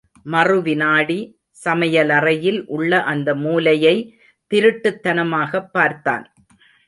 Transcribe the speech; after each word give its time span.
மறு 0.23 0.61
வினாடி, 0.61 1.39
சமயலறையில் 1.65 2.65
உள்ள 2.65 3.03
அந்த 3.03 3.35
மூலையை 3.35 4.19
திருட்டுத்தனமாகப் 4.53 5.71
பார்த்தான். 5.71 6.33